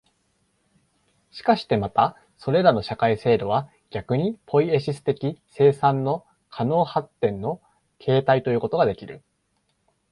[1.29, 7.61] しかしてまたそれらの社会制度は逆にポイエシス的生産の可能発展の
[7.99, 9.21] 形態ということができる、